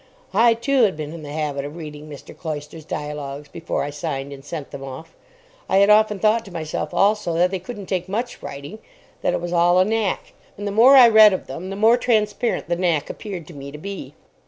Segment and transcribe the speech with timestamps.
[0.33, 2.35] I, too, had been in the habit of reading Mr.
[2.35, 5.15] Cloyster's dialogues before I signed and sent them off.
[5.69, 8.79] I had often thought to myself, also, that they couldn't take much writing,
[9.21, 11.97] that it was all a knack; and the more I read of them the more
[11.97, 14.15] transparent the knack appeared to me to be.